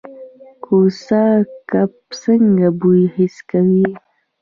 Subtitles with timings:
[0.63, 1.23] کوسه
[1.69, 1.91] کب
[2.21, 3.85] څنګه بوی حس کوي؟